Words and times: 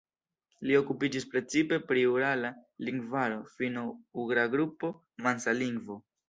Li 0.67 0.77
okupiĝis 0.77 1.27
precipe 1.33 1.77
pri 1.91 2.05
Urala 2.11 2.51
lingvaro, 2.87 3.37
Finno-Ugra 3.59 4.47
Grupo, 4.57 4.91
Mansa 5.29 5.55
lingvo. 5.61 6.01